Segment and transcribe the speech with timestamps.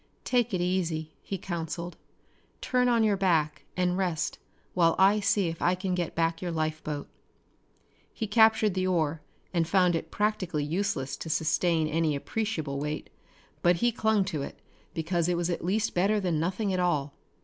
[0.23, 1.95] "Take it easy," he counseled.
[2.59, 4.39] "Turn on your back and rest
[4.73, 7.07] while I see if I can get back your life boat."
[8.11, 9.21] He captured the oar,
[9.53, 13.11] and found it practically useless to sustain any appreciable weight,
[13.61, 14.59] but he clung to it
[14.95, 17.13] because it was at least better than nothing at all.